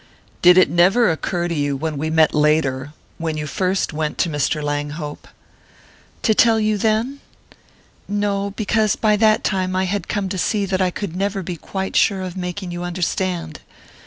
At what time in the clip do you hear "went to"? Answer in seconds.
3.93-4.29